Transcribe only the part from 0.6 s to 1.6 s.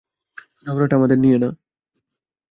ঝগড়াটা আমাদের নিয়ে না।